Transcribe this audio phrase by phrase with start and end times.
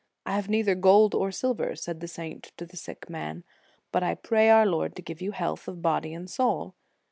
[0.25, 3.43] "I have neither gold nor silver," said the saint to the sick man,"
[3.91, 6.73] but I pray our Lord to give you health of body and soul."